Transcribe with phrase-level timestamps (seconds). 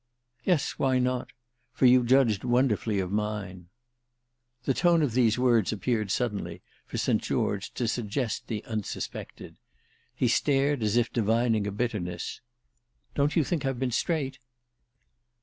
[0.43, 1.29] "Yes; why not?
[1.73, 3.67] For you judged wonderfully of mine."
[4.63, 7.21] The tone of these words appeared suddenly, for St.
[7.21, 9.57] George, to suggest the unsuspected.
[10.15, 12.41] He stared as if divining a bitterness.
[13.13, 14.39] "Don't you think I've been straight?"